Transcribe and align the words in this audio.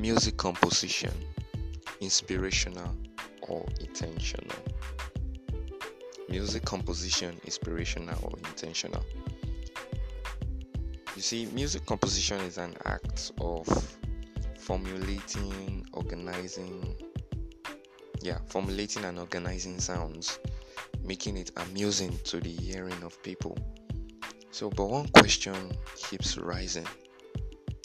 music 0.00 0.36
composition 0.36 1.12
inspirational 2.00 2.94
or 3.48 3.66
intentional? 3.80 4.56
Music 6.28 6.64
composition 6.64 7.40
inspirational 7.44 8.16
or 8.22 8.38
intentional? 8.38 9.04
You 11.16 11.22
see, 11.22 11.46
music 11.46 11.84
composition 11.86 12.40
is 12.42 12.58
an 12.58 12.76
act 12.84 13.32
of 13.40 13.66
formulating, 14.56 15.84
organizing, 15.92 16.94
yeah, 18.20 18.38
formulating 18.46 19.04
and 19.04 19.18
organizing 19.18 19.80
sounds, 19.80 20.38
making 21.02 21.36
it 21.36 21.50
amusing 21.56 22.16
to 22.24 22.38
the 22.38 22.50
hearing 22.50 23.02
of 23.02 23.20
people. 23.24 23.58
So, 24.52 24.70
but 24.70 24.86
one 24.86 25.08
question 25.08 25.72
keeps 25.96 26.38
rising 26.38 26.86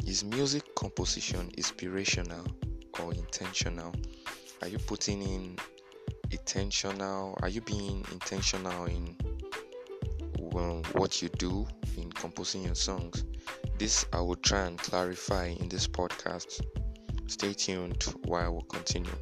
Is 0.06 0.24
music 0.26 0.76
composition 0.76 1.50
inspirational 1.58 2.46
or 3.00 3.14
intentional? 3.14 3.94
Are 4.62 4.68
you 4.68 4.78
putting 4.78 5.22
in 5.22 5.58
intentional? 6.30 7.38
Are 7.42 7.48
you 7.48 7.62
being 7.62 8.06
intentional 8.12 8.86
in 8.86 9.16
well, 10.38 10.84
what 10.92 11.22
you 11.22 11.30
do 11.30 11.66
in 11.98 12.12
composing 12.12 12.64
your 12.64 12.76
songs? 12.76 13.24
This 13.78 14.06
I 14.12 14.20
will 14.20 14.36
try 14.36 14.66
and 14.66 14.78
clarify 14.78 15.48
in 15.48 15.70
this 15.70 15.88
podcast. 15.88 16.62
Stay 17.28 17.54
tuned 17.54 18.04
while 18.26 18.56
we 18.56 18.62
continue. 18.70 19.16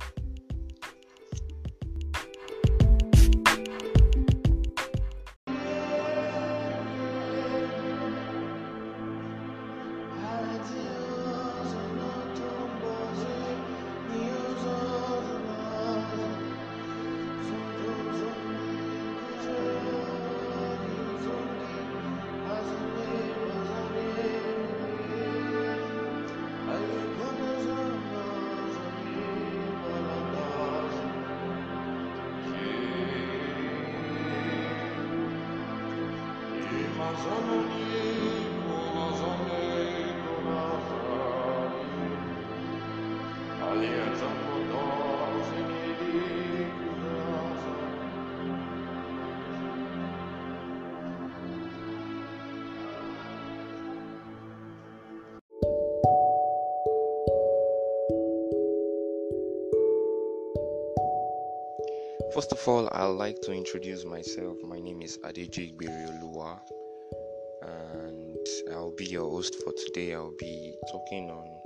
First 62.33 62.53
of 62.53 62.67
all, 62.67 62.89
I'd 62.93 63.05
like 63.07 63.41
to 63.41 63.51
introduce 63.51 64.05
myself. 64.05 64.57
My 64.63 64.79
name 64.79 65.01
is 65.01 65.17
Adeji 65.17 65.75
Gberioluwa, 65.75 66.59
and 67.61 68.47
I'll 68.71 68.95
be 68.95 69.05
your 69.05 69.29
host 69.29 69.55
for 69.63 69.73
today. 69.73 70.13
I'll 70.13 70.35
be 70.39 70.73
talking 70.91 71.29
on 71.29 71.61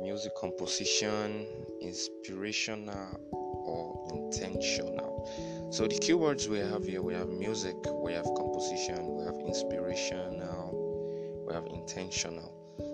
music 0.00 0.34
composition, 0.36 1.46
inspirational 1.80 3.20
or 3.32 4.08
intentional. 4.14 5.28
So, 5.70 5.86
the 5.86 5.96
keywords 5.96 6.46
we 6.48 6.58
have 6.58 6.84
here 6.84 7.02
we 7.02 7.14
have 7.14 7.28
music, 7.28 7.76
we 8.02 8.12
have 8.12 8.24
composition, 8.36 9.16
we 9.16 9.24
have 9.24 9.36
inspirational, 9.46 11.44
we 11.46 11.54
have 11.54 11.66
intentional. 11.66 12.52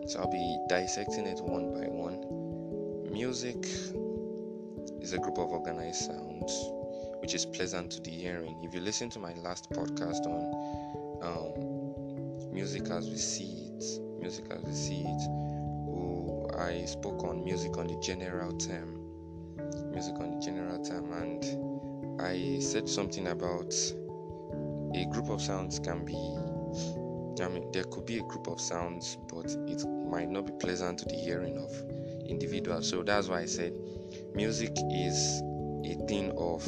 So, 0.08 0.20
I'll 0.20 0.30
be 0.30 0.58
dissecting 0.68 1.26
it 1.26 1.40
one 1.40 1.72
by 1.72 1.86
one. 1.86 3.12
Music 3.12 3.64
is 5.00 5.12
a 5.12 5.18
group 5.18 5.38
of 5.38 5.50
organized 5.50 6.06
sounds 6.06 6.52
which 7.20 7.34
is 7.34 7.46
pleasant 7.46 7.90
to 7.90 8.00
the 8.02 8.10
hearing. 8.10 8.60
If 8.62 8.74
you 8.74 8.80
listen 8.80 9.08
to 9.10 9.18
my 9.18 9.32
last 9.34 9.70
podcast 9.70 10.26
on 10.26 11.22
um, 11.22 12.52
music 12.52 12.90
as 12.90 13.08
we 13.08 13.16
see 13.16 13.70
it, 13.78 14.20
music 14.20 14.44
as 14.50 14.62
we 14.62 14.72
see 14.72 15.00
it, 15.06 15.43
I 16.58 16.84
spoke 16.84 17.24
on 17.24 17.44
music 17.44 17.76
on 17.78 17.86
the 17.86 17.98
general 18.00 18.52
term, 18.56 19.00
music 19.90 20.14
on 20.20 20.32
the 20.32 20.40
general 20.44 20.82
term, 20.84 21.12
and 21.12 22.20
I 22.20 22.60
said 22.60 22.88
something 22.88 23.28
about 23.28 23.74
a 24.94 25.04
group 25.06 25.30
of 25.30 25.42
sounds 25.42 25.78
can 25.78 26.04
be. 26.04 26.14
I 27.42 27.48
mean, 27.48 27.70
there 27.72 27.84
could 27.84 28.06
be 28.06 28.18
a 28.18 28.22
group 28.22 28.46
of 28.46 28.60
sounds, 28.60 29.18
but 29.32 29.46
it 29.68 29.84
might 29.86 30.30
not 30.30 30.46
be 30.46 30.52
pleasant 30.52 31.00
to 31.00 31.04
the 31.06 31.16
hearing 31.16 31.58
of 31.58 31.72
individuals. 32.28 32.88
So 32.88 33.02
that's 33.02 33.28
why 33.28 33.40
I 33.40 33.46
said 33.46 33.72
music 34.34 34.72
is 34.92 35.42
a 35.84 35.94
thing 36.06 36.32
of 36.36 36.64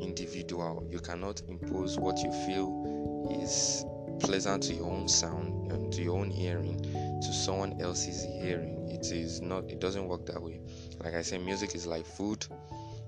individual. 0.00 0.86
You 0.90 1.00
cannot 1.00 1.42
impose 1.48 1.98
what 1.98 2.22
you 2.22 2.30
feel 2.46 3.28
is 3.42 3.84
pleasant 4.20 4.62
to 4.64 4.74
your 4.74 4.90
own 4.90 5.08
sound 5.08 5.72
and 5.72 5.92
to 5.92 6.02
your 6.02 6.18
own 6.18 6.30
hearing 6.30 6.85
to 7.20 7.32
someone 7.32 7.80
else's 7.80 8.22
hearing. 8.22 8.88
It 8.90 9.12
is 9.12 9.40
not 9.40 9.70
it 9.70 9.80
doesn't 9.80 10.06
work 10.06 10.26
that 10.26 10.40
way. 10.42 10.60
Like 11.02 11.14
I 11.14 11.22
said, 11.22 11.42
music 11.42 11.74
is 11.74 11.86
like 11.86 12.06
food. 12.06 12.46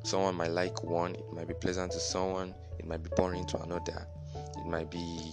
Someone 0.04 0.36
might 0.36 0.50
like 0.50 0.82
one, 0.84 1.14
it 1.14 1.32
might 1.32 1.48
be 1.48 1.54
pleasant 1.54 1.92
to 1.92 2.00
someone, 2.00 2.54
it 2.78 2.86
might 2.86 3.02
be 3.02 3.10
boring 3.16 3.46
to 3.46 3.62
another. 3.62 4.06
It 4.56 4.66
might 4.66 4.90
be 4.90 5.32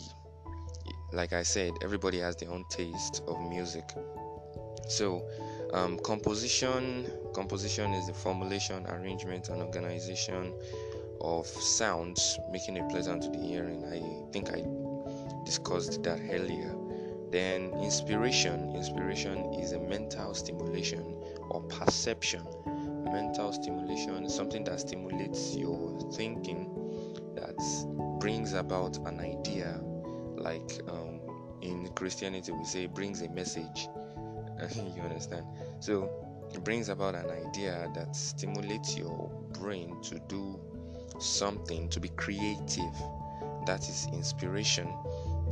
like 1.11 1.33
I 1.33 1.43
said, 1.43 1.73
everybody 1.81 2.19
has 2.19 2.35
their 2.35 2.51
own 2.51 2.65
taste 2.69 3.23
of 3.27 3.39
music. 3.49 3.89
So 4.87 5.27
um, 5.73 5.97
composition 5.99 7.09
composition 7.33 7.93
is 7.93 8.07
the 8.07 8.13
formulation, 8.13 8.85
arrangement, 8.87 9.49
and 9.49 9.61
organization 9.61 10.53
of 11.21 11.47
sounds, 11.47 12.37
making 12.51 12.77
it 12.77 12.87
pleasant 12.89 13.23
to 13.23 13.29
the 13.29 13.37
hearing. 13.37 13.83
I 13.85 14.31
think 14.31 14.49
I 14.49 14.63
discussed 15.45 16.03
that 16.03 16.19
earlier. 16.29 16.84
Then, 17.35 17.73
inspiration. 17.84 18.73
Inspiration 18.78 19.56
is 19.56 19.73
a 19.73 19.79
mental 19.81 20.34
stimulation 20.34 21.22
or 21.50 21.59
perception. 21.63 22.47
Mental 23.12 23.51
stimulation 23.51 24.23
is 24.23 24.34
something 24.34 24.63
that 24.63 24.79
stimulates 24.79 25.53
your 25.53 26.00
thinking, 26.13 26.72
that 27.35 27.57
brings 28.22 28.53
about 28.53 28.96
an 29.06 29.19
idea. 29.19 29.81
Like 30.38 30.79
um, 30.88 31.19
in 31.62 31.90
Christianity, 31.90 32.53
we 32.53 32.63
say 32.63 32.85
brings 32.85 33.22
a 33.22 33.28
message. 33.28 33.90
you 34.96 35.02
understand? 35.02 35.46
So, 35.81 36.09
it 36.53 36.63
brings 36.63 36.88
about 36.88 37.16
an 37.16 37.29
idea 37.29 37.91
that 37.96 38.16
stimulates 38.16 38.97
your 38.97 39.29
brain 39.59 40.02
to 40.03 40.19
do 40.29 40.57
something, 41.19 41.90
to 41.90 42.00
be 42.00 42.07
creative. 42.07 42.96
That 43.66 43.81
is 43.90 44.07
inspiration. 44.13 44.88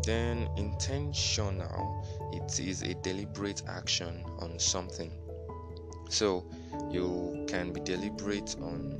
Then 0.05 0.49
intentional, 0.57 2.05
it 2.33 2.59
is 2.59 2.81
a 2.83 2.93
deliberate 2.95 3.63
action 3.67 4.23
on 4.39 4.59
something. 4.59 5.11
So 6.09 6.45
you 6.91 7.45
can 7.47 7.71
be 7.71 7.79
deliberate 7.79 8.55
on 8.61 8.99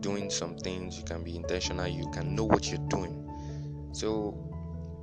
doing 0.00 0.28
some 0.28 0.56
things, 0.56 0.98
you 0.98 1.04
can 1.04 1.22
be 1.22 1.36
intentional, 1.36 1.86
you 1.86 2.10
can 2.10 2.34
know 2.34 2.44
what 2.44 2.68
you're 2.68 2.88
doing. 2.88 3.28
So 3.92 4.36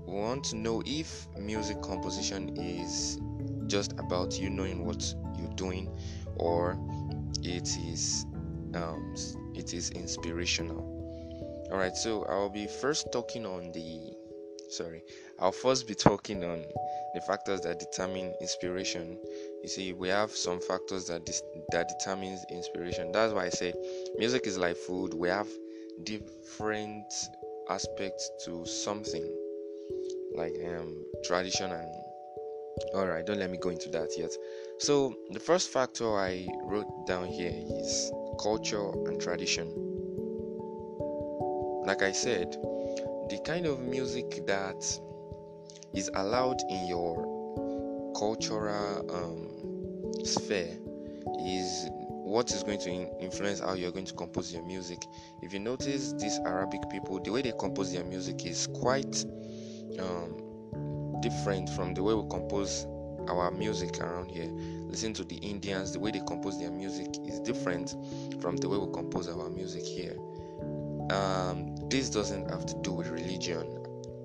we 0.05 0.13
want 0.13 0.43
to 0.45 0.57
know 0.57 0.83
if 0.85 1.27
music 1.37 1.81
composition 1.81 2.57
is 2.57 3.19
just 3.67 3.93
about 3.93 4.39
you 4.39 4.49
knowing 4.49 4.85
what 4.85 5.13
you're 5.37 5.53
doing 5.55 5.89
or 6.35 6.77
it 7.41 7.69
is 7.87 8.25
um, 8.73 9.15
it 9.55 9.73
is 9.73 9.91
inspirational. 9.91 10.97
All 11.71 11.77
right, 11.77 11.95
so 11.95 12.23
I'll 12.23 12.49
be 12.49 12.67
first 12.67 13.11
talking 13.11 13.45
on 13.45 13.71
the 13.71 14.13
sorry, 14.69 15.03
I'll 15.39 15.51
first 15.51 15.87
be 15.87 15.95
talking 15.95 16.43
on 16.43 16.63
the 17.13 17.21
factors 17.21 17.61
that 17.61 17.79
determine 17.79 18.33
inspiration. 18.41 19.17
You 19.63 19.69
see, 19.69 19.93
we 19.93 20.09
have 20.09 20.31
some 20.31 20.59
factors 20.59 21.07
that 21.07 21.25
dis- 21.25 21.43
that 21.71 21.87
determines 21.89 22.45
inspiration. 22.49 23.11
That's 23.11 23.33
why 23.33 23.45
I 23.45 23.49
said 23.49 23.75
music 24.17 24.47
is 24.47 24.57
like 24.57 24.77
food. 24.77 25.13
We 25.13 25.29
have 25.29 25.47
different 26.03 27.11
aspects 27.69 28.31
to 28.45 28.65
something 28.65 29.25
like 30.35 30.53
um 30.65 30.95
tradition 31.23 31.71
and 31.71 31.91
all 32.93 33.05
right 33.05 33.25
don't 33.25 33.39
let 33.39 33.49
me 33.51 33.57
go 33.57 33.69
into 33.69 33.89
that 33.89 34.09
yet 34.17 34.31
so 34.79 35.13
the 35.31 35.39
first 35.39 35.69
factor 35.69 36.17
i 36.17 36.47
wrote 36.63 36.87
down 37.05 37.27
here 37.27 37.51
is 37.53 38.11
culture 38.41 38.89
and 39.05 39.19
tradition. 39.19 39.67
Like 41.85 42.01
I 42.01 42.11
said, 42.11 42.55
the 43.29 43.39
kind 43.45 43.65
of 43.65 43.79
music 43.79 44.45
that 44.47 44.83
is 45.93 46.09
allowed 46.15 46.61
in 46.69 46.87
your 46.87 48.13
cultural 48.17 49.05
um, 49.13 50.25
sphere 50.25 50.77
is 51.45 51.89
what 52.29 52.51
is 52.51 52.63
going 52.63 52.79
to 52.79 52.89
influence 53.19 53.59
how 53.59 53.73
you're 53.73 53.91
going 53.91 54.05
to 54.05 54.13
compose 54.13 54.53
your 54.53 54.63
music. 54.63 55.03
If 55.41 55.53
you 55.53 55.59
notice, 55.59 56.13
these 56.13 56.39
Arabic 56.45 56.81
people, 56.91 57.19
the 57.19 57.31
way 57.31 57.41
they 57.41 57.53
compose 57.57 57.91
their 57.91 58.03
music 58.03 58.45
is 58.45 58.67
quite 58.67 59.25
um, 59.99 61.19
different 61.21 61.69
from 61.69 61.93
the 61.93 62.03
way 62.03 62.13
we 62.13 62.27
compose 62.29 62.85
our 63.27 63.51
music 63.51 63.99
around 63.99 64.29
here. 64.29 64.49
Listen 64.89 65.13
to 65.13 65.23
the 65.23 65.35
Indians, 65.37 65.91
the 65.91 65.99
way 65.99 66.11
they 66.11 66.21
compose 66.27 66.59
their 66.59 66.71
music 66.71 67.07
is 67.25 67.39
different 67.39 67.95
from 68.41 68.57
the 68.57 68.69
way 68.69 68.77
we 68.77 68.91
compose 68.93 69.27
our 69.27 69.49
music 69.49 69.83
here. 69.83 70.17
Um, 71.11 71.68
this 71.89 72.09
doesn't 72.09 72.49
have 72.49 72.65
to 72.67 72.75
do 72.81 72.93
with 72.93 73.07
religion. 73.07 73.79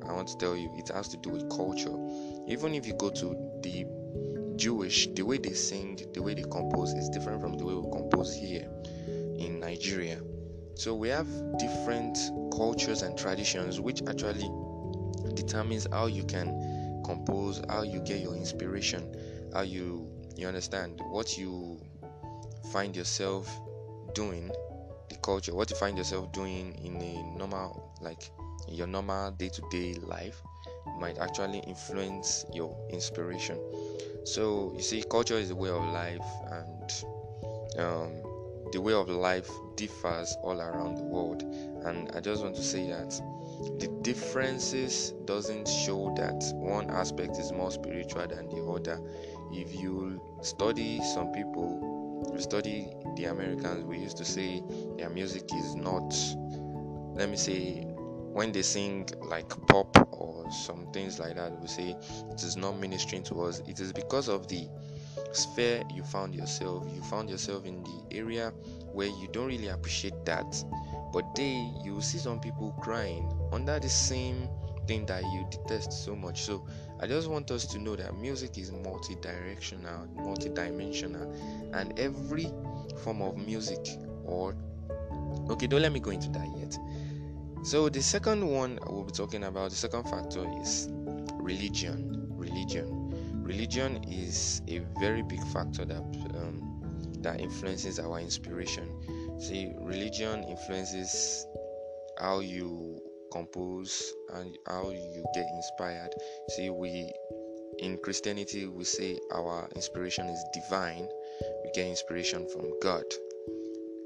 I 0.07 0.13
want 0.13 0.29
to 0.29 0.37
tell 0.37 0.57
you, 0.57 0.71
it 0.77 0.89
has 0.91 1.09
to 1.09 1.17
do 1.17 1.31
with 1.31 1.49
culture. 1.51 1.95
Even 2.47 2.75
if 2.75 2.87
you 2.87 2.95
go 2.95 3.11
to 3.11 3.37
the 3.63 3.87
Jewish, 4.57 5.09
the 5.09 5.23
way 5.23 5.39
they 5.39 5.55
sing, 5.55 5.99
the 6.13 6.23
way 6.23 6.35
they 6.35 6.43
compose 6.43 6.93
is 6.93 7.09
different 7.09 7.41
from 7.41 7.57
the 7.57 7.65
way 7.65 7.75
we 7.75 7.91
compose 7.91 8.35
here 8.35 8.69
in 9.39 9.61
Nigeria. 9.61 10.21
So 10.75 10.95
we 10.95 11.09
have 11.09 11.27
different 11.59 12.19
cultures 12.53 13.03
and 13.03 13.17
traditions 13.17 13.81
which 13.81 14.03
actually 14.09 14.51
determines 15.35 15.87
how 15.91 16.07
you 16.07 16.25
can 16.25 17.03
compose, 17.05 17.63
how 17.69 17.83
you 17.83 18.01
get 18.01 18.21
your 18.21 18.35
inspiration, 18.35 19.15
how 19.53 19.63
you 19.63 20.11
you 20.37 20.49
understand 20.49 21.01
what 21.11 21.39
you 21.39 21.81
find 22.73 22.97
yourself 22.97 23.49
doing, 24.15 24.51
the 25.15 25.21
culture, 25.21 25.55
what 25.55 25.71
you 25.71 25.77
find 25.77 25.97
yourself 25.97 26.31
doing 26.33 26.75
in 26.85 26.97
a 26.97 27.39
normal 27.39 27.93
like 28.01 28.31
your 28.69 28.87
normal 28.87 29.31
day-to-day 29.33 29.95
life 29.95 30.41
might 30.99 31.19
actually 31.19 31.59
influence 31.61 32.45
your 32.53 32.77
inspiration. 32.91 33.59
So 34.25 34.73
you 34.75 34.83
see, 34.83 35.05
culture 35.11 35.37
is 35.37 35.51
a 35.51 35.55
way 35.55 35.71
of 35.71 35.83
life, 35.83 36.25
and 36.51 36.93
um, 37.79 38.13
the 38.73 38.81
way 38.81 38.95
of 38.95 39.09
life 39.09 39.51
differs 39.77 40.37
all 40.43 40.61
around 40.61 40.97
the 40.97 41.03
world. 41.03 41.43
And 41.85 42.11
I 42.15 42.21
just 42.21 42.43
want 42.43 42.57
to 42.57 42.63
say 42.63 42.89
that 42.89 43.11
the 43.79 43.89
differences 44.03 45.11
doesn't 45.27 45.69
show 45.69 46.15
that 46.17 46.43
one 46.55 46.91
aspect 46.91 47.39
is 47.39 47.53
more 47.53 47.71
spiritual 47.71 48.27
than 48.27 48.49
the 48.49 48.65
other. 48.65 49.01
If 49.53 49.75
you 49.79 50.21
study 50.43 51.03
some 51.03 51.33
people, 51.33 52.31
you 52.33 52.41
study 52.41 52.91
the 53.17 53.27
Americans, 53.27 53.85
we 53.85 53.99
used 53.99 54.17
to 54.19 54.25
say 54.25 54.63
their 54.97 55.11
music 55.11 55.45
is 55.55 55.75
not, 55.75 56.15
let 57.15 57.29
me 57.29 57.37
say, 57.37 57.83
when 58.35 58.51
they 58.51 58.63
sing 58.63 59.09
like 59.23 59.49
pop 59.69 59.97
or 60.13 60.51
some 60.51 60.91
things 60.93 61.19
like 61.21 61.37
that, 61.37 61.61
we 61.61 61.69
say 61.69 61.97
it 62.31 62.43
is 62.43 62.57
not 62.57 62.79
ministering 62.81 63.23
to 63.25 63.43
us. 63.43 63.63
It 63.69 63.79
is 63.79 63.93
because 63.93 64.29
of 64.29 64.49
the 64.49 64.69
sphere 65.33 65.85
you 65.93 66.03
found 66.03 66.35
yourself. 66.35 66.85
You 66.93 67.01
found 67.03 67.31
yourself 67.31 67.65
in 67.65 67.83
the 67.85 68.17
area 68.17 68.51
where 68.93 69.07
you 69.07 69.29
don't 69.33 69.47
really 69.47 69.69
appreciate 69.69 70.25
that. 70.25 70.65
But 71.13 71.35
they, 71.37 71.71
you 71.85 72.01
see 72.01 72.19
some 72.19 72.41
people 72.41 72.73
crying 72.81 73.33
under 73.53 73.79
the 73.79 73.89
same 73.89 74.49
thing 74.87 75.07
that 75.07 75.23
you 75.25 75.47
detest 75.51 75.93
so 75.93 76.15
much. 76.15 76.43
So 76.43 76.67
I 77.01 77.07
just 77.07 77.29
want 77.29 77.51
us 77.51 77.67
to 77.67 77.79
know 77.79 77.97
that 77.97 78.17
music 78.17 78.59
is 78.59 78.73
multi-directional, 78.73 80.07
multi-dimensional, 80.15 81.33
and 81.73 81.99
every 81.99 82.51
form 83.03 83.23
of 83.23 83.37
music 83.37 83.87
or 84.25 84.55
okay, 85.51 85.67
don't 85.67 85.83
let 85.83 85.93
me 85.93 86.01
go 86.01 86.11
into 86.11 86.29
that 86.31 86.49
yet. 86.59 86.77
So 87.65 87.89
the 87.89 88.03
second 88.03 88.47
one 88.47 88.79
we'll 88.87 89.05
be 89.05 89.13
talking 89.13 89.45
about, 89.45 89.71
the 89.71 89.77
second 89.77 90.05
factor 90.05 90.47
is 90.61 90.89
religion. 91.35 92.27
Religion. 92.31 93.43
Religion 93.43 94.05
is 94.05 94.63
a 94.69 94.81
very 95.01 95.23
big 95.23 95.43
factor 95.49 95.85
that 95.85 96.03
um, 96.35 97.15
that 97.21 97.41
influences 97.41 97.99
our 97.99 98.21
inspiration. 98.21 98.89
See, 99.41 99.73
religion 99.81 100.45
influences 100.45 101.47
how 102.19 102.41
you 102.41 103.01
compose 103.35 104.15
and 104.35 104.57
how 104.67 104.91
you 104.91 105.25
get 105.35 105.47
inspired. 105.55 106.15
See, 106.51 106.71
we 106.71 107.13
in 107.81 107.99
Christianity 107.99 108.67
we 108.67 108.85
say 108.85 109.19
our 109.33 109.69
inspiration 109.75 110.29
is 110.29 110.45
divine. 110.55 111.09
We 111.65 111.71
get 111.75 111.89
inspiration 111.89 112.47
from 112.53 112.71
God. 112.81 113.05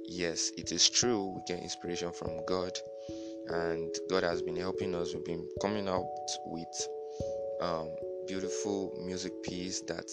Yes, 0.06 0.50
it 0.56 0.72
is 0.72 0.88
true. 0.88 1.34
We 1.36 1.42
get 1.46 1.62
inspiration 1.62 2.12
from 2.12 2.40
God 2.46 2.72
and 3.48 3.94
God 4.08 4.22
has 4.22 4.40
been 4.40 4.56
helping 4.56 4.94
us. 4.94 5.14
We've 5.14 5.24
been 5.24 5.46
coming 5.60 5.88
out 5.88 6.08
with 6.46 6.88
um, 7.60 7.90
beautiful 8.26 8.98
music 9.04 9.32
piece 9.42 9.82
that 9.82 10.10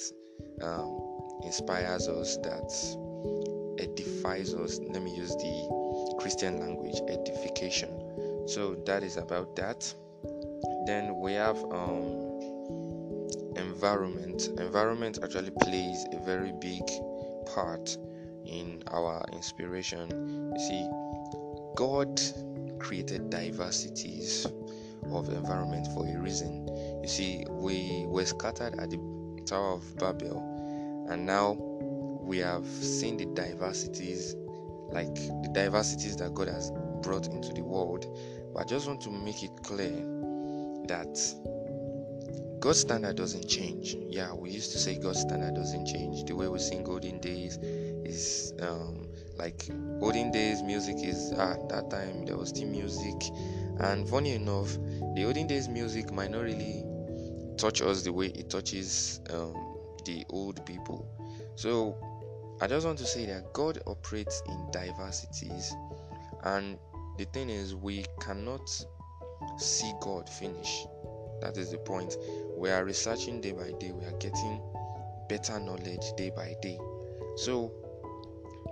um, 0.62 1.40
inspires 1.44 2.10
us, 2.10 2.38
that 2.38 3.80
edifies 3.80 4.54
us. 4.54 4.80
Let 4.80 5.02
me 5.02 5.16
use 5.16 5.34
the 5.36 6.16
Christian 6.20 6.60
language, 6.60 7.00
edification. 7.08 8.05
So 8.45 8.75
that 8.86 9.03
is 9.03 9.18
about 9.18 9.56
that. 9.56 9.94
Then 10.86 11.19
we 11.19 11.33
have 11.33 11.57
um, 11.65 12.25
environment. 13.56 14.50
Environment 14.59 15.19
actually 15.24 15.51
plays 15.62 16.06
a 16.13 16.19
very 16.25 16.53
big 16.62 16.83
part 17.53 17.97
in 18.45 18.83
our 18.88 19.25
inspiration. 19.33 20.53
You 20.56 20.59
see, 20.59 20.89
God 21.75 22.21
created 22.80 23.30
diversities 23.30 24.45
of 25.12 25.30
environment 25.30 25.88
for 25.94 26.07
a 26.07 26.18
reason. 26.19 26.68
You 27.01 27.07
see, 27.07 27.45
we 27.50 28.06
were 28.07 28.25
scattered 28.25 28.80
at 28.80 28.89
the 28.89 29.44
Tower 29.45 29.74
of 29.74 29.97
Babel, 29.97 31.07
and 31.09 31.25
now 31.25 31.53
we 32.21 32.39
have 32.39 32.65
seen 32.65 33.18
the 33.18 33.25
diversities, 33.25 34.36
like 34.89 35.13
the 35.15 35.50
diversities 35.53 36.15
that 36.18 36.33
God 36.33 36.47
has 36.47 36.71
brought 37.06 37.28
into 37.28 37.54
the 37.54 37.63
world. 37.63 38.06
But 38.54 38.62
I 38.62 38.63
just 38.66 38.88
want 38.88 39.02
to 39.02 39.10
make 39.12 39.44
it 39.44 39.63
clear 39.63 39.96
that 40.88 41.18
God's 42.60 42.80
standard 42.80 43.16
doesn't 43.16 43.48
change. 43.48 43.96
Yeah, 44.10 44.34
we 44.34 44.50
used 44.50 44.72
to 44.74 44.78
say 44.78 44.98
God's 44.98 45.22
standard 45.22 45.56
doesn't 45.56 45.86
change. 45.86 46.25
The 46.25 46.36
way 46.36 46.48
we 46.48 46.60
sing 46.60 46.84
Golden 46.84 47.19
Days 47.19 47.57
is 47.57 48.54
um, 48.62 49.07
like 49.38 49.69
olden 50.02 50.31
days 50.31 50.62
music 50.63 50.98
is 51.00 51.31
at 51.34 51.40
ah, 51.40 51.68
that 51.68 51.90
time 51.90 52.25
there 52.25 52.38
was 52.38 52.50
still 52.50 52.68
music 52.68 53.16
and 53.80 54.07
funny 54.07 54.36
enough 54.36 54.78
the 55.16 55.25
olden 55.25 55.48
days 55.48 55.68
music 55.68 56.12
might 56.12 56.31
not 56.31 56.42
really 56.42 56.84
touch 57.57 57.81
us 57.81 58.04
the 58.04 58.12
way 58.12 58.28
it 58.28 58.50
touches 58.50 59.19
um, 59.31 59.54
the 60.06 60.26
old 60.30 60.66
people 60.66 61.06
so 61.56 61.97
i 62.62 62.68
just 62.68 62.85
want 62.85 62.97
to 62.97 63.06
say 63.06 63.26
that 63.26 63.52
god 63.54 63.81
operates 63.88 64.42
in 64.47 64.68
diversities 64.71 65.74
and 66.44 66.78
the 67.18 67.26
thing 67.26 67.50
is 67.50 67.76
we 67.76 68.06
cannot 68.19 68.69
see 69.57 69.94
god 70.02 70.30
finish. 70.30 70.86
That 71.42 71.57
is 71.57 71.72
the 71.72 71.78
point. 71.78 72.18
We 72.56 72.69
are 72.69 72.84
researching 72.86 73.42
day 73.42 73.52
by 73.52 73.72
day. 73.80 73.92
We 73.92 74.06
are 74.06 74.18
getting 74.19 74.62
better 75.28 75.60
knowledge 75.60 76.14
day 76.18 76.31
by 76.36 76.56
day. 76.62 76.80
So 77.36 77.72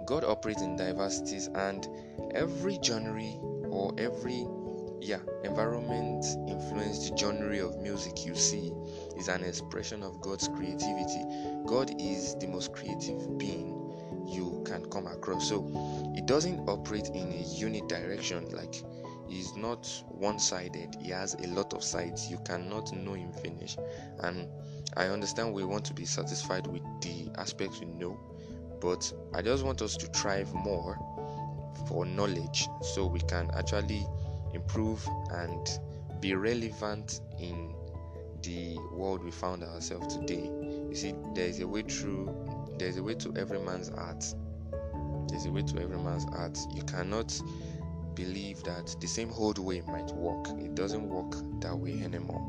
God 0.05 0.23
operates 0.23 0.61
in 0.61 0.75
diversities, 0.75 1.47
and 1.47 1.87
every 2.33 2.79
genre 2.83 3.23
or 3.69 3.93
every 3.97 4.45
yeah 5.01 5.19
environment 5.43 6.25
influenced 6.47 7.17
genre 7.17 7.65
of 7.65 7.77
music 7.77 8.25
you 8.25 8.35
see 8.35 8.73
is 9.17 9.27
an 9.27 9.43
expression 9.43 10.03
of 10.03 10.21
God's 10.21 10.47
creativity. 10.47 11.23
God 11.65 11.93
is 11.99 12.35
the 12.35 12.47
most 12.47 12.71
creative 12.73 13.37
being 13.37 13.72
you 14.25 14.63
can 14.65 14.85
come 14.89 15.07
across. 15.07 15.47
So 15.49 15.69
it 16.15 16.25
doesn't 16.25 16.67
operate 16.67 17.09
in 17.09 17.31
a 17.31 17.43
unit 17.55 17.87
direction 17.87 18.49
like 18.49 18.75
he's 19.27 19.55
not 19.55 19.87
one-sided. 20.09 20.97
He 21.01 21.09
has 21.11 21.35
a 21.35 21.47
lot 21.47 21.73
of 21.73 21.83
sides. 21.83 22.29
You 22.29 22.39
cannot 22.45 22.93
know 22.93 23.13
him 23.13 23.31
finish. 23.33 23.77
And 24.19 24.47
I 24.95 25.07
understand 25.07 25.53
we 25.53 25.65
want 25.65 25.85
to 25.85 25.93
be 25.93 26.05
satisfied 26.05 26.67
with 26.67 26.83
the 27.01 27.31
aspects 27.39 27.79
we 27.79 27.87
know 27.87 28.19
but 28.83 29.13
I 29.33 29.41
just 29.41 29.63
want 29.63 29.81
us 29.81 29.95
to 29.95 30.07
thrive 30.07 30.53
more 30.53 30.99
for 31.87 32.05
knowledge 32.05 32.67
so 32.81 33.05
we 33.05 33.21
can 33.21 33.49
actually 33.57 34.05
improve 34.53 35.07
and 35.31 35.79
be 36.19 36.35
relevant 36.35 37.21
in 37.39 37.73
the 38.41 38.77
world 38.91 39.23
we 39.23 39.31
found 39.31 39.63
ourselves 39.63 40.17
today. 40.17 40.43
You 40.89 40.95
see, 40.95 41.15
there 41.33 41.47
is 41.47 41.61
a 41.61 41.67
way 41.67 41.83
through, 41.83 42.25
there 42.77 42.87
is 42.87 42.97
a 42.97 43.03
way 43.03 43.15
to 43.15 43.33
every 43.37 43.59
man's 43.59 43.89
art. 43.89 44.23
There's 45.29 45.45
a 45.45 45.51
way 45.51 45.61
to 45.61 45.81
every 45.81 45.97
man's 45.97 46.25
art. 46.31 46.57
You 46.73 46.83
cannot 46.83 47.39
believe 48.15 48.63
that 48.63 48.95
the 48.99 49.07
same 49.07 49.31
old 49.33 49.57
way 49.57 49.81
might 49.81 50.11
work. 50.13 50.47
It 50.59 50.75
doesn't 50.75 51.07
work 51.07 51.35
that 51.61 51.75
way 51.75 52.01
anymore. 52.03 52.41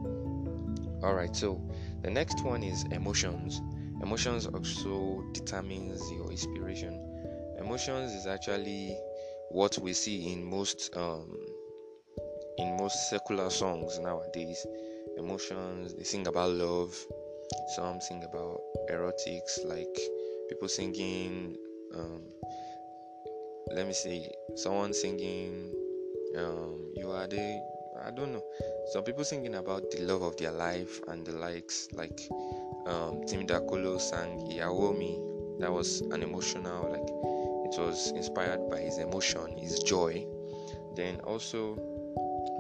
Alright, 1.03 1.37
so 1.37 1.61
the 2.03 2.11
next 2.11 2.45
one 2.45 2.63
is 2.63 2.85
emotions 2.85 3.61
emotions 4.03 4.47
also 4.47 5.25
determines 5.33 6.11
your 6.13 6.31
inspiration 6.31 7.01
emotions 7.59 8.13
is 8.13 8.27
actually 8.27 8.97
what 9.51 9.79
we 9.79 9.93
see 9.93 10.33
in 10.33 10.45
most 10.45 10.91
um, 10.97 11.35
in 12.59 12.77
most 12.77 13.09
secular 13.09 13.49
songs 13.51 13.99
nowadays 14.01 14.67
emotions 15.17 15.95
they 15.95 16.03
sing 16.03 16.27
about 16.27 16.51
love 16.51 16.95
some 17.77 17.99
about 18.23 18.61
erotics 18.91 19.65
like 19.65 19.99
people 20.49 20.69
singing 20.69 21.57
um, 21.95 22.21
let 23.75 23.87
me 23.87 23.93
see 23.93 24.29
someone 24.57 24.93
singing 24.93 25.73
um, 26.37 26.93
you 26.97 27.11
are 27.11 27.27
the 27.27 27.61
i 28.05 28.11
don't 28.11 28.33
know. 28.33 28.43
Some 28.93 29.03
people 29.05 29.25
singing 29.25 29.55
about 29.55 29.91
the 29.91 30.01
love 30.03 30.23
of 30.23 30.37
their 30.37 30.53
life 30.53 31.01
and 31.09 31.25
the 31.25 31.33
likes 31.33 31.89
like 31.95 32.21
um, 32.87 33.23
Timi 33.25 33.47
Dakolo 33.47 33.99
sang 33.99 34.47
Iyawo 34.53 34.97
Mi 34.97 35.19
that 35.59 35.73
was 35.73 36.03
an 36.13 36.23
emotional 36.23 36.91
like 36.91 37.09
it 37.65 37.81
was 37.81 38.13
inspired 38.15 38.69
by 38.69 38.81
his 38.81 38.99
emotion 38.99 39.57
his 39.57 39.79
joy. 39.81 40.27
Then 40.97 41.21
also 41.21 41.79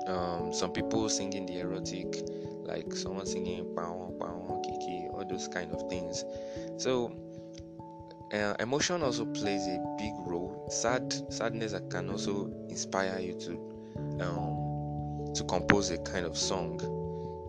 um, 0.06 0.52
some 0.52 0.72
people 0.72 1.08
singing 1.08 1.44
the 1.46 1.60
erotic 1.60 2.08
like 2.64 2.92
someone 2.94 3.26
singing 3.26 3.74
pow 3.76 4.12
pow 4.18 4.33
those 5.34 5.48
kind 5.48 5.72
of 5.72 5.88
things 5.90 6.24
so 6.78 7.12
uh, 8.34 8.54
emotion 8.58 9.02
also 9.02 9.24
plays 9.26 9.66
a 9.68 9.78
big 9.96 10.12
role. 10.26 10.66
Sad 10.68 11.12
sadness 11.32 11.74
can 11.90 12.10
also 12.10 12.50
inspire 12.68 13.18
you 13.20 13.34
to 13.34 13.52
um, 14.20 15.32
to 15.34 15.44
compose 15.44 15.90
a 15.90 15.98
kind 15.98 16.26
of 16.26 16.36
song. 16.36 16.80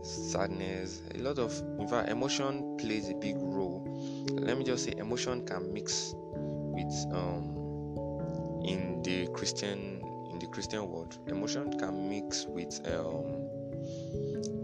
Sadness, 0.04 1.02
a 1.16 1.18
lot 1.18 1.40
of 1.40 1.52
in 1.80 1.88
fact, 1.88 2.10
emotion 2.10 2.78
plays 2.78 3.10
a 3.10 3.16
big 3.16 3.36
role. 3.38 3.84
Let 4.32 4.58
me 4.58 4.64
just 4.64 4.86
say, 4.86 4.94
emotion 4.98 5.46
can 5.48 5.74
mix 5.74 6.14
with 6.16 7.08
um, 7.12 8.64
in 8.66 9.02
the 9.04 9.28
Christian 9.34 10.02
in 10.32 10.40
the 10.40 10.48
Christian 10.48 10.88
world. 10.88 11.18
Emotion 11.28 11.80
can 11.80 12.10
mix 12.10 12.46
with 12.46 12.80
um, 12.94 14.55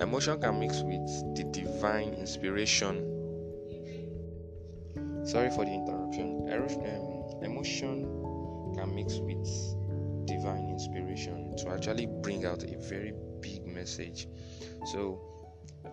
emotion 0.00 0.40
can 0.40 0.60
mix 0.60 0.82
with 0.82 1.34
the 1.34 1.44
divine 1.52 2.14
inspiration 2.14 3.18
Sorry 5.28 5.50
for 5.50 5.66
the 5.66 5.72
interruption. 5.72 6.48
Um, 6.50 7.44
emotion 7.44 8.04
can 8.74 8.94
mix 8.94 9.18
with 9.18 9.46
divine 10.26 10.70
inspiration 10.70 11.54
to 11.58 11.68
actually 11.68 12.06
bring 12.06 12.46
out 12.46 12.62
a 12.62 12.78
very 12.78 13.12
big 13.42 13.66
message. 13.66 14.26
So, 14.86 15.20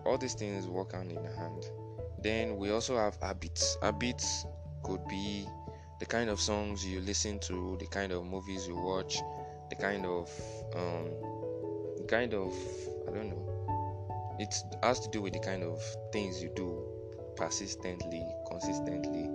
all 0.06 0.16
these 0.16 0.32
things 0.32 0.66
work 0.66 0.92
hand 0.92 1.12
in 1.12 1.22
hand. 1.22 1.66
Then 2.22 2.56
we 2.56 2.70
also 2.70 2.96
have 2.96 3.16
habits. 3.20 3.76
Habits 3.82 4.46
could 4.82 5.06
be 5.06 5.46
the 6.00 6.06
kind 6.06 6.30
of 6.30 6.40
songs 6.40 6.86
you 6.86 7.00
listen 7.02 7.38
to, 7.40 7.76
the 7.78 7.86
kind 7.88 8.12
of 8.12 8.24
movies 8.24 8.66
you 8.66 8.76
watch, 8.76 9.18
the 9.68 9.76
kind 9.76 10.06
of 10.06 10.30
um, 10.74 11.10
kind 12.08 12.32
of 12.32 12.54
I 13.06 13.10
don't 13.10 13.28
know. 13.28 13.55
It 14.38 14.62
has 14.82 15.00
to 15.00 15.08
do 15.10 15.22
with 15.22 15.32
the 15.32 15.40
kind 15.40 15.62
of 15.62 15.82
things 16.12 16.42
you 16.42 16.50
do 16.54 16.84
persistently, 17.36 18.26
consistently. 18.50 19.30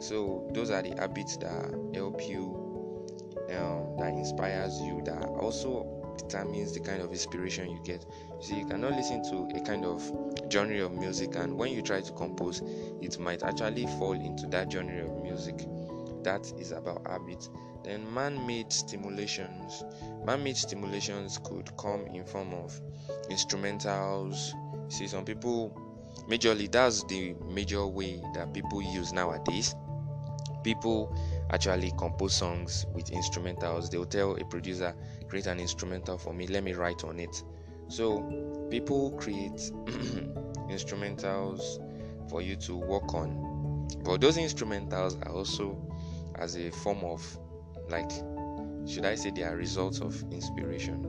So 0.00 0.48
those 0.52 0.70
are 0.70 0.82
the 0.82 0.94
habits 0.96 1.36
that 1.38 1.74
help 1.94 2.26
you, 2.28 3.04
um, 3.50 3.96
that 3.98 4.12
inspires 4.12 4.80
you, 4.80 5.02
that 5.04 5.24
also 5.40 5.98
determines 6.18 6.72
the 6.72 6.80
kind 6.80 7.02
of 7.02 7.10
inspiration 7.10 7.70
you 7.70 7.80
get. 7.84 8.04
So 8.40 8.54
you 8.54 8.66
cannot 8.66 8.92
listen 8.92 9.22
to 9.30 9.56
a 9.56 9.60
kind 9.60 9.84
of 9.84 10.02
genre 10.52 10.84
of 10.84 10.92
music, 10.92 11.34
and 11.36 11.56
when 11.56 11.72
you 11.72 11.82
try 11.82 12.00
to 12.00 12.12
compose, 12.12 12.62
it 13.00 13.18
might 13.18 13.42
actually 13.42 13.86
fall 13.98 14.12
into 14.12 14.46
that 14.48 14.70
genre 14.70 15.04
of 15.04 15.22
music. 15.22 15.58
That 16.22 16.52
is 16.58 16.72
about 16.72 17.06
habits. 17.06 17.48
Then 17.84 18.12
man-made 18.12 18.72
stimulations. 18.72 19.84
Man-made 20.24 20.56
stimulations 20.56 21.38
could 21.42 21.74
come 21.76 22.06
in 22.06 22.24
form 22.24 22.52
of 22.54 22.80
instrumentals. 23.30 24.52
See, 24.88 25.06
some 25.06 25.24
people 25.24 25.76
majorly 26.28 26.70
that's 26.70 27.04
the 27.04 27.34
major 27.48 27.86
way 27.86 28.22
that 28.34 28.52
people 28.52 28.82
use 28.82 29.12
nowadays 29.12 29.74
people 30.62 31.16
actually 31.50 31.92
compose 31.96 32.34
songs 32.34 32.86
with 32.92 33.06
instrumentals 33.06 33.90
they'll 33.90 34.04
tell 34.04 34.36
a 34.36 34.44
producer 34.44 34.94
create 35.28 35.46
an 35.46 35.58
instrumental 35.60 36.18
for 36.18 36.34
me 36.34 36.46
let 36.46 36.62
me 36.62 36.72
write 36.72 37.04
on 37.04 37.18
it 37.18 37.42
so 37.88 38.20
people 38.70 39.12
create 39.12 39.52
instrumentals 40.68 41.78
for 42.28 42.42
you 42.42 42.56
to 42.56 42.76
work 42.76 43.14
on 43.14 43.88
but 44.04 44.20
those 44.20 44.36
instrumentals 44.36 45.18
are 45.26 45.32
also 45.32 45.80
as 46.34 46.56
a 46.56 46.70
form 46.70 46.98
of 47.04 47.38
like 47.88 48.10
should 48.86 49.04
i 49.04 49.14
say 49.14 49.30
they 49.30 49.42
are 49.42 49.56
results 49.56 50.00
of 50.00 50.22
inspiration 50.30 51.04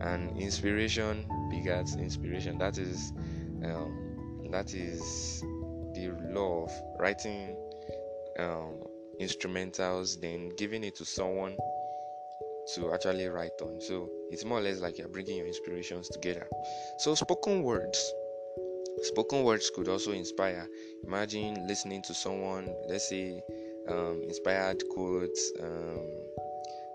and 0.00 0.36
inspiration 0.38 1.26
begets 1.50 1.96
inspiration 1.96 2.58
that 2.58 2.78
is 2.78 3.12
um, 3.64 4.48
that 4.50 4.74
is 4.74 5.42
the 5.94 6.08
law 6.32 6.64
of 6.64 6.72
writing 6.98 7.54
um, 8.38 8.82
instrumentals, 9.20 10.20
then 10.20 10.50
giving 10.56 10.82
it 10.82 10.96
to 10.96 11.04
someone 11.04 11.56
to 12.74 12.92
actually 12.92 13.26
write 13.26 13.52
on. 13.62 13.80
So 13.80 14.08
it's 14.30 14.44
more 14.44 14.58
or 14.58 14.62
less 14.62 14.80
like 14.80 14.98
you're 14.98 15.08
bringing 15.08 15.36
your 15.36 15.46
inspirations 15.46 16.08
together. 16.08 16.46
So 16.98 17.14
spoken 17.14 17.62
words. 17.62 18.12
Spoken 19.02 19.44
words 19.44 19.70
could 19.74 19.88
also 19.88 20.12
inspire. 20.12 20.66
Imagine 21.06 21.66
listening 21.66 22.02
to 22.02 22.14
someone, 22.14 22.68
let's 22.88 23.08
say, 23.08 23.40
um, 23.88 24.22
inspired 24.24 24.82
quotes. 24.90 25.52
Um, 25.60 26.06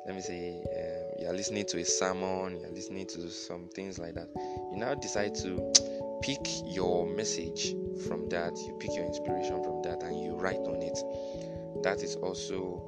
let 0.06 0.16
me 0.16 0.22
say, 0.22 0.62
um, 0.62 1.20
you're 1.20 1.34
listening 1.34 1.66
to 1.66 1.80
a 1.80 1.86
sermon, 1.86 2.60
you're 2.60 2.72
listening 2.72 3.08
to 3.08 3.30
some 3.30 3.70
things 3.70 3.98
like 3.98 4.14
that. 4.14 4.28
You 4.72 4.78
now 4.78 4.94
decide 4.94 5.34
to 5.36 5.74
pick 6.22 6.46
your 6.64 7.08
message 7.08 7.74
from 8.08 8.30
that, 8.30 8.56
you 8.58 8.78
pick 8.80 8.96
your 8.96 9.06
inspiration 9.06 9.64
from 9.64 9.82
that, 9.84 10.04
and 10.04 10.22
you 10.22 10.36
write 10.36 10.60
on 10.60 10.82
it. 10.82 11.84
That 11.84 12.04
is 12.04 12.16
also 12.18 12.84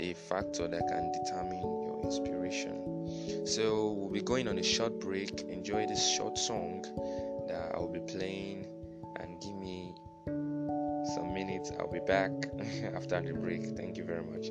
a 0.00 0.14
factor 0.14 0.66
that 0.66 0.88
can 0.88 1.12
determine 1.12 1.60
your 1.60 2.00
inspiration. 2.02 3.46
So, 3.46 3.92
we'll 3.92 4.10
be 4.10 4.22
going 4.22 4.48
on 4.48 4.58
a 4.58 4.62
short 4.62 4.98
break. 4.98 5.42
Enjoy 5.42 5.86
this 5.86 6.16
short 6.16 6.38
song 6.38 6.82
that 7.48 7.72
I'll 7.74 7.92
be 7.92 8.00
playing, 8.00 8.66
and 9.20 9.40
give 9.40 9.54
me 9.54 9.94
some 11.06 11.32
minutes. 11.34 11.72
I'll 11.78 11.90
be 11.90 12.00
back 12.00 12.30
after 12.94 13.20
the 13.20 13.32
break. 13.32 13.76
Thank 13.76 13.96
you 13.96 14.04
very 14.04 14.24
much. 14.24 14.50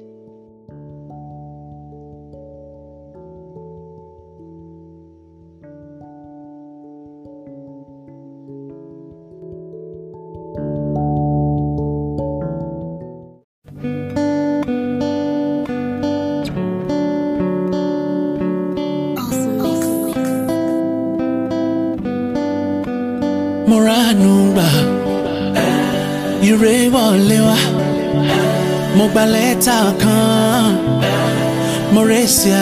Ire 26.54 26.90
wọlé 26.96 27.38
wá 27.48 27.58
mo 28.98 29.06
gba 29.14 29.24
lẹ́tà 29.34 29.78
kan. 30.02 30.66
Mo 31.94 32.02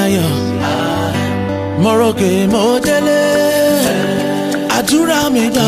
ayọ̀. 0.04 0.30
Mo 1.84 1.92
mo 2.54 2.62
délé. 2.86 3.22
Àdúrà 4.78 5.20
mi 5.34 5.44
gbà 5.56 5.68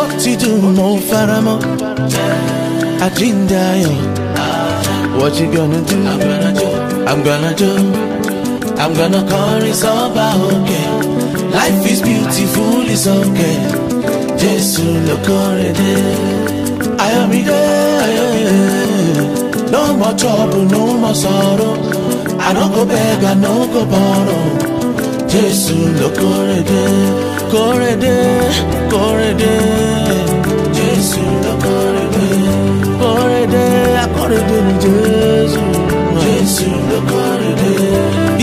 ó 0.00 0.02
ti 0.20 0.32
dùn 0.40 0.62
mo 0.78 0.86
àjíǹde 3.06 3.58
ayọ̀. 3.72 3.96
What 5.18 5.34
you 5.40 5.46
gonna 5.54 5.80
do 5.88 5.96
I'm 6.12 6.20
gonna 6.28 6.50
do 6.60 6.68
I'm 7.10 7.20
gonna 7.28 7.52
do 7.60 7.70
I'm 8.82 8.92
gonna 8.98 9.20
chorus 9.30 9.82
ọba 10.00 10.26
òkè. 10.50 10.80
Life 11.56 11.84
is 11.92 12.00
beautiful 12.06 12.82
it's 12.94 13.06
okay. 13.18 13.58
Jésù 14.40 14.84
ló 15.06 15.16
kórè 15.26 15.70
dé. 15.78 16.43
Ayọ̀mídé, 17.14 17.62
no 19.72 19.82
more 20.00 20.14
trouble, 20.20 20.64
no 20.74 20.82
more 21.02 21.14
sorrow. 21.22 21.74
I 22.46 22.52
no 22.56 22.64
go 22.74 22.82
beg, 22.92 23.22
I 23.30 23.34
no 23.44 23.54
go 23.72 23.82
borrow. 23.92 24.44
Jésù 25.32 25.76
ló 25.98 26.08
kórè 26.20 26.60
dé, 26.70 26.82
kórè 27.52 27.92
dé, 28.04 28.16
kórè 28.92 29.30
dé. 29.42 29.54
Jésù 30.78 31.22
ló 31.44 31.52
kórè 31.64 32.04
dé, 32.16 32.28
kórè 33.02 33.42
dé, 33.54 33.66
akórè 34.04 34.40
dé 34.48 34.58
ní 34.66 34.74
Jésù. 34.84 35.62
Jésù 36.24 36.68
ló 36.90 36.98
kórè 37.10 37.50
dé. 37.60 37.72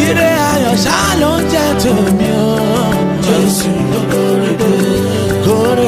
Ire 0.06 0.30
ayọ̀ 0.52 0.76
ṣá 0.86 0.98
ló 1.22 1.32
ń 1.40 1.44
jẹ́ 1.54 1.68
tèmi 1.82 2.30
o. 2.48 2.52
Jésù 3.28 3.72
ló 3.92 4.02
kórè 4.14 4.52
dé, 4.62 4.74
kórè 5.46 5.88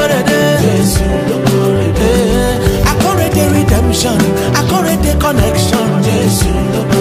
redemption, 4.01 4.17
akórèdé 4.55 5.13
connection. 5.19 5.87
Jésù 6.03 6.49
ló 6.73 6.81
kórè 6.91 7.00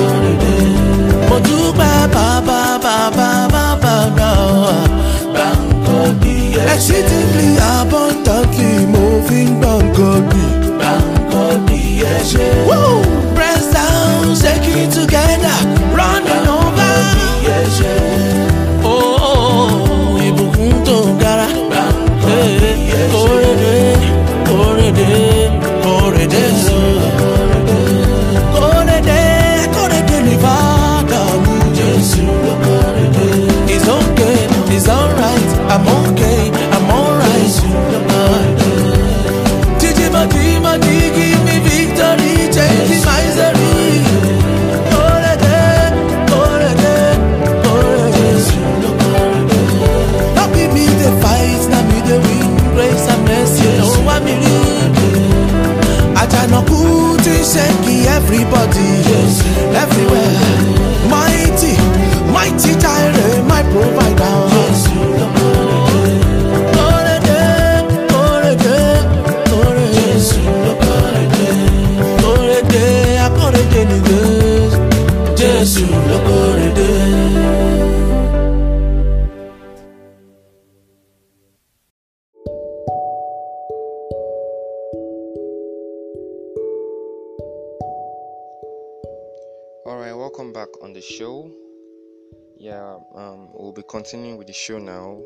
we'll 93.60 93.72
be 93.72 93.82
continuing 93.82 94.38
with 94.38 94.46
the 94.46 94.52
show 94.52 94.78
now, 94.78 95.20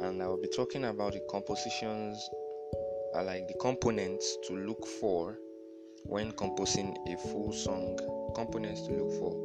and 0.00 0.22
I 0.22 0.26
will 0.26 0.40
be 0.40 0.48
talking 0.48 0.84
about 0.84 1.12
the 1.12 1.20
compositions, 1.30 2.18
uh, 3.14 3.22
like 3.22 3.46
the 3.48 3.54
components 3.60 4.38
to 4.48 4.54
look 4.54 4.86
for 4.86 5.38
when 6.04 6.32
composing 6.32 6.96
a 7.06 7.16
full 7.28 7.52
song. 7.52 7.98
Components 8.34 8.86
to 8.86 8.92
look 8.94 9.12
for. 9.18 9.36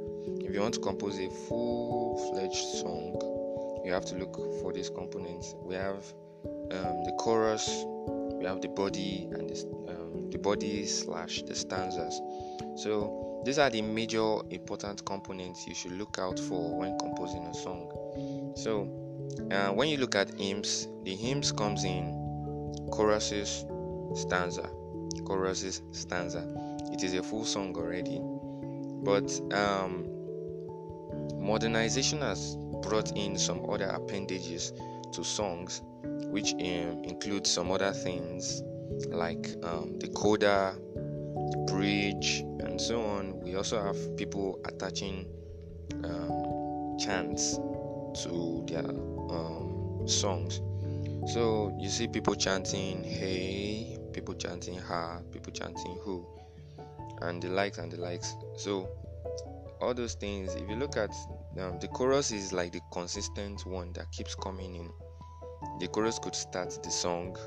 If 0.42 0.54
you 0.54 0.62
want 0.62 0.76
to 0.76 0.80
compose 0.80 1.20
a 1.20 1.30
full-fledged 1.48 2.80
song, 2.80 3.82
you 3.86 3.92
have 3.92 4.06
to 4.06 4.16
look 4.16 4.36
for 4.62 4.72
these 4.72 4.90
components. 4.90 5.54
We 5.62 5.76
have 5.76 6.04
um, 6.46 7.04
the 7.04 7.16
chorus, 7.20 7.68
we 8.34 8.46
have 8.46 8.62
the 8.62 8.70
body, 8.70 9.28
and 9.32 9.50
the, 9.50 9.79
the 10.32 10.38
body 10.38 10.86
slash 10.86 11.42
the 11.44 11.56
stanzas. 11.56 12.20
So 12.76 13.42
these 13.46 13.58
are 13.60 13.70
the 13.70 13.82
major 13.82 14.39
important 14.50 15.06
components 15.06 15.65
you 15.68 15.74
should 15.74 15.94
look 15.94 16.18
out 16.20 16.39
for 16.39 16.78
when 16.78 16.98
composing 17.00 17.46
a 17.46 17.54
song. 17.54 18.54
So 18.56 18.88
uh, 19.52 19.72
when 19.72 19.89
you 19.89 19.98
look 19.98 20.15
at 20.15 20.34
hymns, 20.39 20.88
the 21.04 21.15
hymns 21.15 21.52
comes 21.52 21.84
in 21.84 22.15
choruses, 22.92 23.65
stanza, 24.13 24.70
choruses, 25.26 25.82
stanza. 25.92 26.46
It 26.92 27.04
is 27.04 27.13
a 27.13 27.24
full 27.24 27.46
song 27.46 27.76
already, 27.76 28.20
but 29.04 29.32
um, 29.54 30.06
modernization 31.38 32.22
has 32.22 32.58
brought 32.82 33.15
in 33.15 33.38
some 33.38 33.70
other 33.70 33.86
appendages 33.86 34.74
to 35.13 35.24
songs, 35.24 35.82
which 36.04 36.54
um, 36.54 37.04
include 37.04 37.48
some 37.48 37.72
other 37.72 37.92
things 37.92 38.63
like 39.10 39.49
um, 39.63 39.97
the 39.99 40.08
coda, 40.10 40.75
the 40.95 41.65
bridge, 41.67 42.39
and 42.65 42.80
so 42.80 43.02
on. 43.02 43.39
We 43.41 43.56
also 43.56 43.82
have 43.82 44.17
people 44.17 44.60
attaching 44.65 45.28
um, 46.04 46.97
chants 46.99 47.58
to 48.23 48.65
their 48.67 48.86
um, 48.86 50.04
songs. 50.06 50.62
So 51.34 51.75
you 51.80 51.89
see 51.89 52.08
people 52.08 52.36
chanting 52.36 53.04
hey, 53.04 53.97
people 54.13 54.34
chanting 54.34 54.78
ha, 54.78 55.19
people 55.32 55.52
chanting 55.52 55.99
who, 56.04 56.25
and 57.21 57.41
the 57.41 57.49
likes 57.49 57.78
and 57.78 57.91
the 57.91 57.97
likes. 57.97 58.36
So 58.58 58.89
all 59.82 59.93
those 59.93 60.15
things, 60.15 60.56
if 60.56 60.69
you 60.69 60.75
look 60.75 60.97
at 60.97 61.12
um, 61.60 61.80
the 61.80 61.88
chorus, 61.88 62.32
is 62.32 62.52
like 62.52 62.71
the 62.71 62.82
consistent 62.91 63.65
one 63.65 63.93
that 63.93 64.12
keeps 64.12 64.36
coming 64.36 64.75
in. 64.75 64.89
The 65.80 65.88
chorus 65.88 66.19
could 66.19 66.36
start 66.36 66.78
the 66.84 66.89
song, 66.89 67.38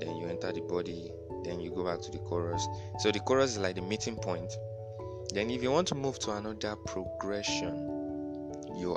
then 0.00 0.16
you 0.16 0.26
enter 0.26 0.52
the 0.52 0.60
body, 0.60 1.10
then 1.44 1.60
you 1.60 1.70
go 1.70 1.84
back 1.84 2.00
to 2.02 2.10
the 2.10 2.18
chorus. 2.18 2.66
So 2.98 3.10
the 3.10 3.20
chorus 3.20 3.52
is 3.52 3.58
like 3.58 3.76
the 3.76 3.82
meeting 3.82 4.16
point. 4.16 4.52
Then 5.32 5.50
if 5.50 5.62
you 5.62 5.70
want 5.70 5.88
to 5.88 5.94
move 5.94 6.18
to 6.20 6.32
another 6.32 6.76
progression, 6.86 7.98
you 8.76 8.96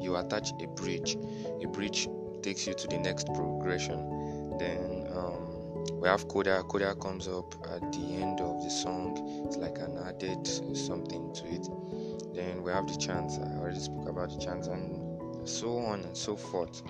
you 0.00 0.16
attach 0.16 0.52
a 0.62 0.66
bridge. 0.68 1.16
A 1.62 1.66
bridge 1.66 2.08
takes 2.42 2.66
you 2.66 2.74
to 2.74 2.86
the 2.88 2.98
next 2.98 3.26
progression. 3.34 4.56
Then 4.58 5.06
um, 5.14 6.00
we 6.00 6.08
have 6.08 6.28
coda. 6.28 6.62
Coda 6.68 6.94
comes 6.94 7.28
up 7.28 7.54
at 7.74 7.80
the 7.92 8.16
end 8.20 8.40
of 8.40 8.62
the 8.62 8.70
song. 8.70 9.44
It's 9.46 9.56
like 9.56 9.78
an 9.78 9.98
added 10.06 10.46
something 10.46 11.32
to 11.34 11.44
it. 11.46 12.34
Then 12.34 12.62
we 12.62 12.70
have 12.72 12.86
the 12.86 12.96
chants. 12.96 13.38
I 13.38 13.58
already 13.58 13.80
spoke 13.80 14.08
about 14.08 14.30
the 14.30 14.38
chants 14.38 14.68
and 14.68 15.48
so 15.48 15.78
on 15.78 16.00
and 16.00 16.16
so 16.16 16.36
forth. 16.36 16.82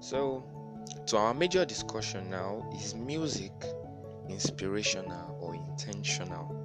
So 0.00 0.44
to 1.06 1.16
our 1.16 1.34
major 1.34 1.64
discussion 1.64 2.30
now 2.30 2.68
is 2.74 2.94
music 2.94 3.52
inspirational 4.28 5.36
or 5.40 5.54
intentional? 5.54 6.58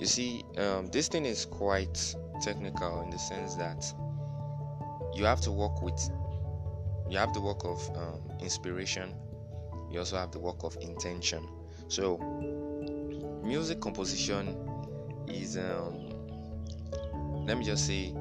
You 0.00 0.06
see, 0.06 0.44
um, 0.58 0.88
this 0.88 1.08
thing 1.08 1.24
is 1.24 1.44
quite 1.46 2.14
technical 2.42 3.00
in 3.02 3.10
the 3.10 3.18
sense 3.18 3.54
that 3.56 3.84
you 5.14 5.24
have 5.24 5.40
to 5.42 5.52
work 5.52 5.82
with, 5.82 6.10
you 7.08 7.16
have 7.18 7.32
the 7.32 7.40
work 7.40 7.64
of 7.64 7.90
um, 7.96 8.20
inspiration, 8.40 9.14
you 9.90 9.98
also 9.98 10.16
have 10.16 10.32
the 10.32 10.38
work 10.38 10.62
of 10.64 10.76
intention. 10.80 11.48
So, 11.88 12.18
music 13.42 13.80
composition 13.80 14.56
is, 15.28 15.56
um, 15.56 16.10
let 17.46 17.56
me 17.56 17.64
just 17.64 17.86
say, 17.86 18.14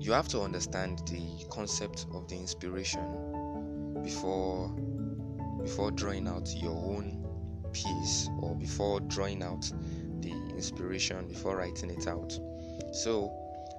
you 0.00 0.10
have 0.10 0.26
to 0.28 0.40
understand 0.40 1.02
the 1.06 1.44
concept 1.48 2.06
of 2.12 2.26
the 2.28 2.34
inspiration 2.34 3.21
before 4.02 4.70
before 5.62 5.90
drawing 5.92 6.26
out 6.26 6.48
your 6.56 6.72
own 6.72 7.24
piece 7.72 8.28
or 8.38 8.54
before 8.56 9.00
drawing 9.00 9.42
out 9.42 9.70
the 10.20 10.32
inspiration 10.54 11.26
before 11.28 11.56
writing 11.56 11.90
it 11.90 12.06
out. 12.06 12.32
So 12.92 13.32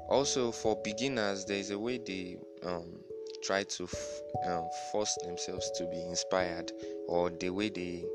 also 0.09 0.51
for 0.51 0.75
beginners 0.83 1.45
there 1.45 1.57
is 1.57 1.71
a 1.71 1.79
way 1.79 1.97
they 1.97 2.37
um, 2.63 2.99
try 3.43 3.63
to 3.63 3.83
f- 3.83 4.21
um, 4.45 4.67
force 4.91 5.17
themselves 5.23 5.69
to 5.77 5.85
be 5.85 6.01
inspired 6.01 6.71
or 7.07 7.29
the 7.29 7.49
way 7.49 7.69
they 7.69 8.05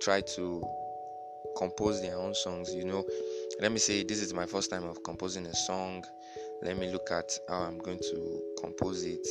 try 0.00 0.20
to 0.20 0.62
compose 1.56 2.00
their 2.00 2.16
own 2.16 2.34
songs 2.34 2.72
you 2.74 2.84
know. 2.84 3.04
Let 3.60 3.72
me 3.72 3.78
say 3.78 4.04
this 4.04 4.22
is 4.22 4.32
my 4.32 4.46
first 4.46 4.70
time 4.70 4.84
of 4.84 5.02
composing 5.02 5.46
a 5.46 5.54
song. 5.54 6.04
Let 6.62 6.78
me 6.78 6.90
look 6.90 7.10
at 7.12 7.30
how 7.48 7.62
i'm 7.62 7.78
going 7.78 8.00
to 8.00 8.42
compose 8.60 9.04
it 9.04 9.26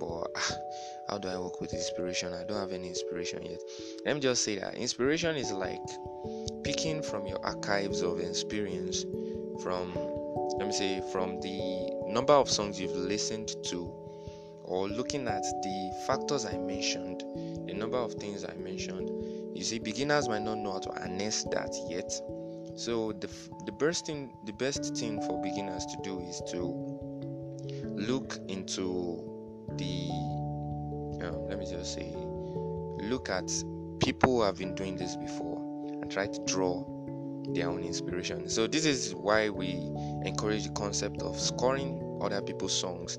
but 0.00 0.28
how 1.08 1.18
do 1.18 1.28
i 1.28 1.38
work 1.38 1.60
with 1.60 1.72
inspiration? 1.72 2.32
I 2.32 2.44
don't 2.44 2.58
have 2.58 2.72
any 2.72 2.88
inspiration 2.88 3.44
yet. 3.44 3.60
Let 4.04 4.14
me 4.14 4.20
just 4.20 4.42
say 4.42 4.58
that 4.58 4.74
inspiration 4.74 5.36
is 5.36 5.52
like 5.52 5.86
picking 6.64 7.02
from 7.02 7.26
your 7.26 7.44
archives 7.44 8.02
of 8.02 8.18
experience 8.20 9.04
from 9.62 9.94
let 10.58 10.66
me 10.66 10.72
say 10.72 11.02
from 11.12 11.40
the 11.40 11.90
number 12.08 12.32
of 12.32 12.50
songs 12.50 12.80
you've 12.80 12.96
listened 12.96 13.54
to 13.66 13.92
or 14.64 14.88
looking 14.88 15.26
at 15.26 15.42
the 15.42 16.04
factors 16.06 16.46
i 16.46 16.56
mentioned 16.56 17.24
the 17.66 17.74
number 17.74 17.98
of 17.98 18.14
things 18.14 18.44
i 18.44 18.54
mentioned. 18.54 19.08
You 19.56 19.64
see 19.64 19.78
beginners 19.78 20.28
might 20.28 20.42
not 20.42 20.58
know 20.58 20.72
how 20.72 20.78
to 20.78 20.90
harness 20.90 21.44
that 21.52 21.74
yet. 21.88 22.10
So 22.76 23.12
the 23.12 23.28
the 23.66 23.72
best 23.72 24.06
thing 24.06 24.32
the 24.46 24.52
best 24.52 24.96
thing 24.96 25.20
for 25.22 25.40
beginners 25.42 25.84
to 25.86 25.96
do 26.02 26.20
is 26.20 26.42
to 26.50 26.98
look 27.94 28.38
into 28.48 29.29
the 29.76 30.08
um, 31.26 31.46
let 31.48 31.58
me 31.58 31.66
just 31.66 31.94
say 31.94 32.12
look 33.02 33.28
at 33.28 33.50
people 34.00 34.36
who 34.36 34.42
have 34.42 34.58
been 34.58 34.74
doing 34.74 34.96
this 34.96 35.16
before 35.16 35.58
and 36.02 36.10
try 36.10 36.26
to 36.26 36.40
draw 36.46 36.84
their 37.54 37.68
own 37.68 37.82
inspiration. 37.82 38.48
So 38.48 38.66
this 38.66 38.84
is 38.84 39.14
why 39.14 39.50
we 39.50 39.72
encourage 40.24 40.64
the 40.64 40.72
concept 40.72 41.22
of 41.22 41.38
scoring 41.38 42.18
other 42.22 42.40
people's 42.40 42.78
songs. 42.78 43.18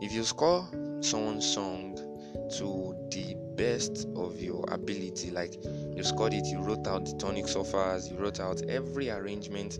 If 0.00 0.12
you 0.12 0.24
score 0.24 0.68
someone's 1.00 1.46
song 1.46 1.96
to 2.58 2.94
the 3.10 3.36
best 3.56 4.06
of 4.16 4.40
your 4.40 4.64
ability, 4.70 5.30
like 5.30 5.56
you 5.64 6.02
scored 6.02 6.34
it, 6.34 6.46
you 6.46 6.60
wrote 6.60 6.86
out 6.86 7.06
the 7.06 7.16
tonic 7.16 7.48
sol-fas, 7.48 8.10
you 8.10 8.16
wrote 8.18 8.40
out 8.40 8.62
every 8.68 9.10
arrangement, 9.10 9.78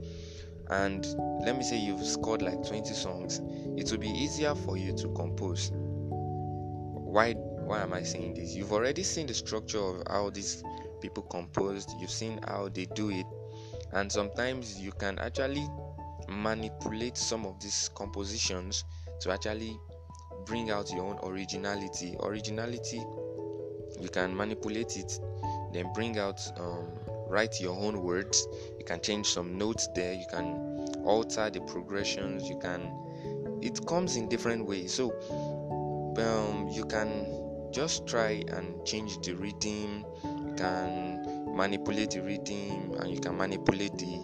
and 0.71 1.07
let 1.45 1.57
me 1.57 1.63
say 1.63 1.79
you've 1.79 2.05
scored 2.05 2.43
like 2.43 2.67
20 2.67 2.93
songs, 2.95 3.41
it 3.77 3.91
will 3.91 3.99
be 3.99 4.09
easier 4.09 4.55
for 4.55 4.77
you 4.77 4.97
to 4.97 5.09
compose. 5.15 5.73
Why 7.15 7.35
why 7.35 7.81
am 7.81 7.93
I 7.93 8.03
saying 8.03 8.35
this? 8.35 8.57
You've 8.57 8.73
already 8.73 9.05
seen 9.05 9.29
the 9.29 9.35
structure 9.35 9.79
of 9.79 10.03
how 10.09 10.31
these 10.31 10.65
people 11.01 11.23
composed, 11.23 11.91
you've 12.01 12.11
seen 12.11 12.41
how 12.49 12.71
they 12.71 12.87
do 12.87 13.09
it, 13.09 13.25
and 13.93 14.11
sometimes 14.11 14.81
you 14.81 14.91
can 14.91 15.21
actually 15.21 15.65
manipulate 16.29 17.17
some 17.17 17.47
of 17.47 17.61
these 17.61 17.89
compositions 17.95 18.85
to 19.21 19.31
actually 19.31 19.79
bring 20.45 20.73
out 20.73 20.93
your 20.93 21.05
own 21.05 21.21
originality. 21.23 22.17
Originality, 22.19 23.01
you 24.01 24.09
can 24.09 24.37
manipulate 24.37 24.97
it, 24.97 25.21
then 25.73 25.93
bring 25.95 26.19
out, 26.19 26.41
um, 26.59 26.89
write 27.29 27.61
your 27.61 27.79
own 27.79 28.03
words. 28.03 28.49
You 28.77 28.85
can 28.85 29.01
change 29.01 29.29
some 29.29 29.57
notes 29.57 29.89
there. 29.95 30.15
You 30.15 30.27
can 30.29 31.05
alter 31.05 31.49
the 31.49 31.61
progressions. 31.61 32.49
You 32.49 32.59
can. 32.59 32.91
It 33.63 33.87
comes 33.87 34.17
in 34.17 34.29
different 34.29 34.67
ways. 34.67 34.93
So 34.93 35.15
um, 36.19 36.69
you 36.69 36.85
can 36.85 37.71
just 37.73 38.07
try 38.07 38.45
and 38.49 38.85
change 38.87 39.19
the 39.21 39.35
rhythm. 39.35 40.05
You 40.25 40.55
can 40.57 41.55
manipulate 41.57 42.13
the 42.13 42.23
rhythm, 42.23 42.95
and 43.01 43.11
you 43.11 43.21
can 43.21 43.37
manipulate 43.37 43.97
the 43.99 44.17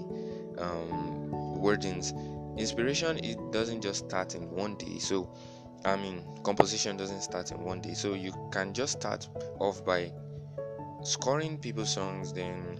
um, 0.59 1.31
wordings. 1.59 2.12
Inspiration 2.59 3.18
it 3.24 3.38
doesn't 3.53 3.81
just 3.81 4.07
start 4.07 4.35
in 4.35 4.50
one 4.50 4.76
day. 4.76 4.98
So 4.98 5.33
I 5.85 5.96
mean, 5.96 6.22
composition 6.42 6.96
doesn't 6.96 7.22
start 7.22 7.53
in 7.53 7.62
one 7.64 7.81
day. 7.81 7.94
So 7.94 8.14
you 8.14 8.33
can 8.53 8.74
just 8.74 9.00
start 9.00 9.29
off 9.59 9.85
by 9.85 10.12
scoring 11.03 11.59
people's 11.59 11.94
songs, 11.94 12.33
then 12.33 12.79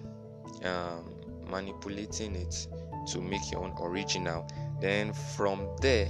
um, 0.65 1.15
manipulating 1.47 2.37
it 2.37 2.69
to 3.09 3.21
make 3.21 3.51
your 3.51 3.65
own 3.65 3.75
original. 3.81 4.47
Then 4.81 5.13
from 5.13 5.69
there, 5.81 6.09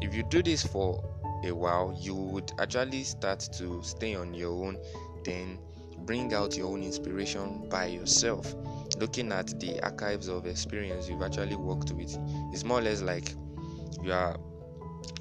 if 0.00 0.14
you 0.14 0.22
do 0.22 0.42
this 0.42 0.66
for 0.66 1.04
a 1.44 1.52
while, 1.52 1.96
you 1.98 2.14
would 2.14 2.52
actually 2.58 3.04
start 3.04 3.40
to 3.58 3.82
stay 3.82 4.14
on 4.14 4.34
your 4.34 4.52
own, 4.66 4.78
then 5.24 5.58
bring 6.04 6.32
out 6.34 6.56
your 6.56 6.68
own 6.68 6.82
inspiration 6.82 7.68
by 7.68 7.86
yourself. 7.86 8.54
Looking 8.98 9.32
at 9.32 9.58
the 9.60 9.80
archives 9.82 10.28
of 10.28 10.46
experience 10.46 11.08
you've 11.08 11.22
actually 11.22 11.56
worked 11.56 11.92
with, 11.92 12.16
it's 12.52 12.64
more 12.64 12.78
or 12.78 12.82
less 12.82 13.02
like 13.02 13.34
you 14.02 14.12
are 14.12 14.38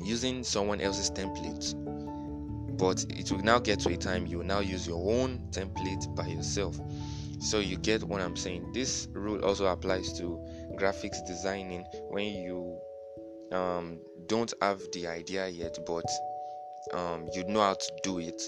using 0.04 0.44
someone 0.44 0.82
else's 0.82 1.12
template. 1.12 1.76
But 2.78 3.06
it 3.10 3.32
will 3.32 3.44
now 3.44 3.60
get 3.60 3.80
to 3.82 3.90
a 3.90 3.98
time 3.98 4.26
you 4.26 4.38
will 4.38 4.46
now 4.46 4.60
use 4.60 4.88
your 4.88 5.20
own 5.20 5.40
template 5.52 6.14
by 6.16 6.28
yourself. 6.28 6.80
So 7.40 7.60
you 7.60 7.78
get 7.78 8.04
what 8.04 8.22
i'm 8.22 8.36
saying. 8.36 8.72
This 8.74 9.08
rule 9.14 9.44
also 9.44 9.68
applies 9.68 10.12
to 10.20 10.40
graphics 10.78 11.26
designing. 11.26 11.86
When 12.10 12.26
you 12.26 12.80
um, 13.52 14.00
don't 14.28 14.54
have 14.62 14.82
the 14.94 15.08
idea 15.08 15.48
yet 15.48 15.78
but 15.86 16.06
um, 16.94 17.28
you 17.34 17.44
know 17.46 17.62
how 17.62 17.74
to 17.74 17.92
do 18.04 18.20
it. 18.20 18.42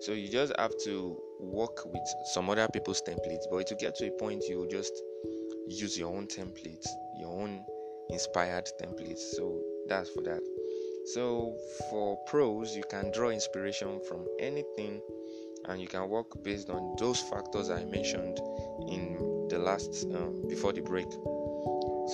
So 0.00 0.12
you 0.12 0.28
just 0.28 0.52
have 0.58 0.72
to 0.84 1.18
work 1.40 1.84
with 1.86 2.02
some 2.34 2.50
other 2.50 2.68
people's 2.72 3.02
templates 3.02 3.44
but 3.50 3.66
to 3.66 3.74
get 3.76 3.96
to 3.96 4.06
a 4.06 4.10
point 4.18 4.44
you 4.48 4.66
just 4.70 4.92
use 5.68 5.98
your 5.98 6.14
own 6.14 6.26
templates 6.26 6.86
your 7.18 7.30
own 7.30 7.64
inspired 8.10 8.68
templates. 8.80 9.18
So 9.18 9.60
that's 9.88 10.10
for 10.10 10.22
that. 10.22 10.40
So 11.14 11.56
for 11.90 12.16
prose, 12.26 12.76
you 12.76 12.84
can 12.90 13.10
draw 13.12 13.30
inspiration 13.30 14.00
from 14.08 14.26
anything 14.40 15.00
and 15.66 15.80
you 15.80 15.88
can 15.88 16.08
work 16.08 16.42
based 16.42 16.70
on 16.70 16.96
those 16.98 17.20
factors 17.20 17.70
I 17.70 17.84
mentioned 17.84 18.38
in 18.88 19.46
the 19.48 19.58
last 19.58 20.04
um, 20.14 20.44
before 20.48 20.72
the 20.72 20.82
break. 20.82 21.10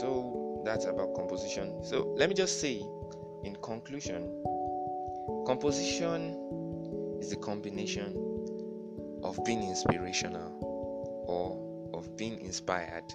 So 0.00 0.41
that's 0.64 0.84
about 0.84 1.14
composition. 1.14 1.82
So 1.84 2.14
let 2.16 2.28
me 2.28 2.34
just 2.34 2.60
say 2.60 2.82
in 3.44 3.56
conclusion, 3.62 4.30
composition 5.46 7.18
is 7.20 7.32
a 7.32 7.36
combination 7.36 8.16
of 9.22 9.38
being 9.44 9.62
inspirational 9.62 10.58
or 11.26 11.98
of 11.98 12.16
being 12.16 12.40
inspired 12.40 13.14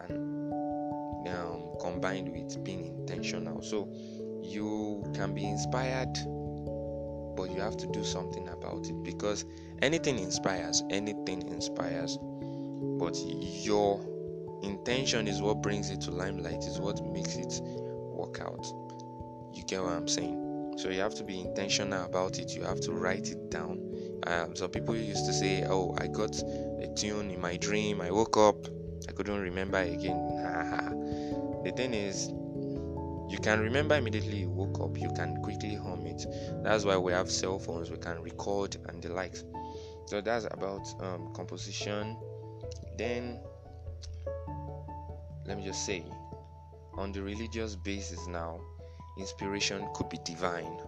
and 0.00 0.52
um, 1.28 1.62
combined 1.80 2.30
with 2.30 2.62
being 2.64 2.84
intentional. 2.86 3.62
So 3.62 3.88
you 4.42 5.04
can 5.14 5.34
be 5.34 5.44
inspired 5.44 6.16
but 7.36 7.50
you 7.50 7.60
have 7.60 7.76
to 7.76 7.86
do 7.86 8.04
something 8.04 8.48
about 8.48 8.86
it 8.86 9.02
because 9.02 9.44
anything 9.82 10.18
inspires 10.18 10.82
anything 10.90 11.46
inspires 11.48 12.18
but 12.98 13.16
your 13.16 13.98
intention 14.62 15.28
is 15.28 15.40
what 15.40 15.62
brings 15.62 15.90
it 15.90 16.00
to 16.02 16.10
limelight 16.10 16.64
is 16.64 16.80
what 16.80 17.04
makes 17.04 17.36
it 17.36 17.60
work 17.62 18.40
out. 18.40 18.66
You 19.54 19.64
get 19.64 19.82
what 19.82 19.92
i'm 19.92 20.08
saying? 20.08 20.74
So 20.78 20.88
you 20.88 21.00
have 21.00 21.14
to 21.16 21.24
be 21.24 21.40
intentional 21.40 22.04
about 22.04 22.38
it. 22.38 22.54
You 22.54 22.62
have 22.62 22.80
to 22.82 22.92
write 22.92 23.30
it 23.30 23.50
down. 23.50 23.80
Um, 24.26 24.54
some 24.54 24.70
people 24.70 24.94
used 24.96 25.26
to 25.26 25.32
say 25.32 25.64
oh 25.64 25.94
i 25.98 26.06
got 26.06 26.38
a 26.38 26.92
tune 26.96 27.30
in 27.30 27.40
my 27.40 27.56
dream. 27.56 28.00
I 28.00 28.10
woke 28.10 28.36
up. 28.36 28.56
I 29.08 29.12
couldn't 29.12 29.40
remember 29.40 29.78
again. 29.78 30.26
The 31.62 31.72
thing 31.72 31.92
is 31.92 32.28
you 33.30 33.38
can 33.38 33.60
remember 33.60 33.94
immediately 33.94 34.38
you 34.38 34.50
woke 34.50 34.80
up. 34.80 34.98
You 34.98 35.10
can 35.14 35.36
quickly 35.42 35.74
hum 35.76 36.06
it. 36.06 36.26
That's 36.64 36.84
why 36.84 36.96
we 36.96 37.12
have 37.12 37.30
cell 37.30 37.58
phones. 37.58 37.90
We 37.90 37.98
can 37.98 38.20
record 38.22 38.76
and 38.88 39.00
the 39.00 39.10
likes. 39.10 39.44
So 40.06 40.20
that's 40.20 40.46
about 40.50 40.88
um, 41.00 41.32
composition. 41.34 42.16
Then 42.98 43.38
let 45.46 45.56
me 45.56 45.64
just 45.64 45.84
say 45.84 46.04
on 46.94 47.12
the 47.12 47.22
religious 47.22 47.76
basis 47.76 48.26
now 48.26 48.60
inspiration 49.18 49.86
could 49.94 50.08
be 50.08 50.18
divine 50.24 50.78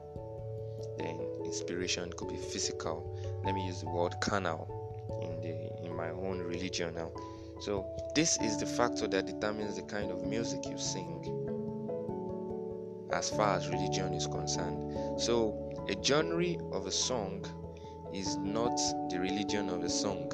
then 0.99 1.19
inspiration 1.45 2.13
could 2.17 2.29
be 2.29 2.37
physical 2.37 3.19
let 3.45 3.55
me 3.55 3.67
use 3.67 3.81
the 3.81 3.89
word 3.89 4.15
carnal 4.21 4.69
in 5.23 5.41
the 5.41 5.87
in 5.87 5.97
my 5.97 6.11
own 6.11 6.39
religion 6.39 6.95
now 6.95 7.11
so 7.61 7.87
this 8.15 8.41
is 8.41 8.59
the 8.59 8.67
factor 8.67 9.07
that 9.07 9.27
determines 9.27 9.77
the 9.77 9.83
kind 9.83 10.11
of 10.11 10.25
music 10.25 10.67
you 10.67 10.79
sing 10.79 11.43
as 13.13 13.31
far 13.31 13.57
as 13.57 13.69
religion 13.69 14.15
is 14.15 14.27
concerned. 14.27 15.21
So, 15.21 15.71
a 15.89 16.03
genre 16.03 16.57
of 16.73 16.87
a 16.87 16.91
song 16.91 17.45
is 18.15 18.37
not 18.37 18.77
the 19.11 19.19
religion 19.21 19.69
of 19.69 19.83
the 19.83 19.91
song. 19.91 20.31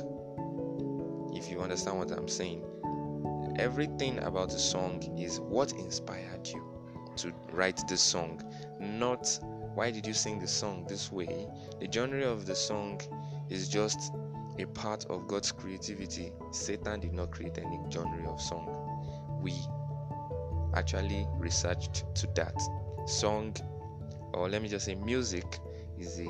If 1.34 1.50
you 1.50 1.60
understand 1.60 1.98
what 1.98 2.10
I'm 2.12 2.28
saying, 2.28 2.64
everything 3.58 4.18
about 4.20 4.50
the 4.50 4.58
song 4.58 5.02
is 5.18 5.40
what 5.40 5.72
inspired 5.72 6.46
you 6.46 6.64
to 7.16 7.32
write 7.52 7.80
this 7.88 8.00
song, 8.00 8.40
not 8.80 9.26
why 9.74 9.90
did 9.90 10.06
you 10.06 10.14
sing 10.14 10.38
the 10.38 10.46
song 10.46 10.86
this 10.88 11.10
way. 11.10 11.48
The 11.80 11.88
genre 11.90 12.26
of 12.26 12.46
the 12.46 12.54
song 12.54 13.00
is 13.50 13.68
just 13.68 14.12
a 14.58 14.66
part 14.66 15.04
of 15.06 15.26
God's 15.26 15.52
creativity. 15.52 16.32
Satan 16.52 17.00
did 17.00 17.12
not 17.12 17.30
create 17.30 17.58
any 17.58 17.78
genre 17.90 18.30
of 18.30 18.40
song. 18.40 19.40
We 19.42 19.54
actually 20.74 21.26
researched 21.36 22.04
to 22.16 22.28
that. 22.34 22.60
Song, 23.06 23.56
or 24.34 24.48
let 24.48 24.62
me 24.62 24.68
just 24.68 24.84
say, 24.84 24.94
music, 24.94 25.58
is 25.98 26.20
a 26.20 26.28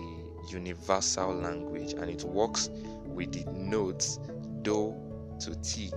universal 0.51 1.35
language 1.35 1.93
and 1.93 2.11
it 2.11 2.25
works 2.25 2.71
with 3.05 3.33
the 3.33 3.51
notes 3.51 4.19
do 4.63 4.95
to 5.41 5.55
T. 5.63 5.91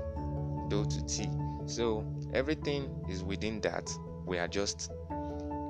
To 0.72 0.86
T. 1.06 1.28
So 1.66 2.06
everything 2.34 2.90
is 3.10 3.26
within 3.26 3.60
that. 3.60 3.92
We 4.26 4.38
are 4.38 4.48
just 4.48 4.90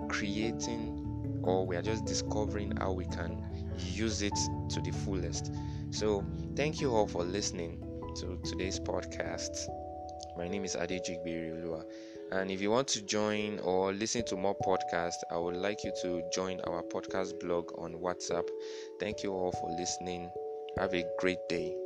creating 0.10 1.42
or 1.42 1.66
we 1.66 1.76
are 1.76 1.82
just 1.82 2.06
discovering 2.06 2.72
how 2.78 2.92
we 2.92 3.06
can 3.06 3.44
use 3.80 4.22
it 4.22 4.38
to 4.70 4.80
the 4.80 4.92
fullest. 4.92 5.52
So 5.90 6.24
thank 6.56 6.82
you 6.82 6.94
all 6.94 7.08
for 7.08 7.24
listening 7.24 7.82
to 8.18 8.40
today's 8.44 8.80
podcast. 8.80 9.68
My 10.38 10.48
name 10.48 10.66
is 10.66 10.76
Ade 10.76 11.02
Jigbiri 11.04 11.84
And 12.32 12.52
if 12.52 12.62
you 12.62 12.70
want 12.70 12.88
to 12.90 13.02
join 13.02 13.58
or 13.64 13.94
listen 13.94 14.24
to 14.26 14.38
more 14.38 14.56
podcasts, 14.64 15.24
I 15.32 15.38
would 15.40 15.56
like 15.56 15.84
you 15.84 15.94
to 16.04 16.22
join 16.32 16.62
our 16.68 16.84
podcast 16.84 17.40
blog 17.40 17.72
on 17.80 17.94
WhatsApp. 17.96 18.48
Thank 19.00 19.24
you 19.24 19.34
all 19.34 19.52
for 19.52 19.72
listening. 19.80 20.30
Have 20.78 20.94
a 20.94 21.04
great 21.20 21.40
day. 21.50 21.81